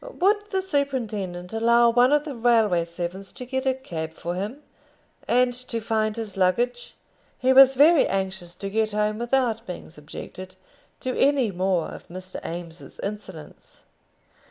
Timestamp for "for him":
4.15-4.63